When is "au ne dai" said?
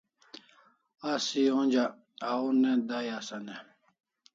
2.29-3.07